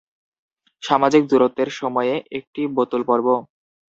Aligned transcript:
সামাজিক 0.83 1.23
দূরত্বের 1.31 1.69
সময়ে 1.79 2.13
একটি 2.37 2.61
বোতল 2.75 3.01
পর্ব? 3.09 3.27